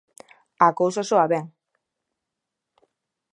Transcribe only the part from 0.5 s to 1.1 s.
A cousa